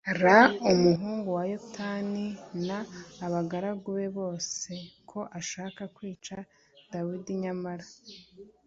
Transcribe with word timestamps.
Ra 0.21 0.39
umuhungu 0.71 1.27
we 1.37 1.43
yonatani 1.53 2.25
n 2.67 2.69
abagaragu 3.25 3.89
be 3.97 4.07
bose 4.17 4.71
ko 5.09 5.19
ashaka 5.39 5.81
kwica 5.95 6.35
dawidi 6.91 7.31
nyamara 7.43 7.85